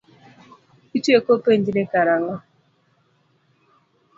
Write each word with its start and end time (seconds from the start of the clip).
Itieko 0.97 1.31
penjni 1.43 1.83
karang'o? 1.91 2.35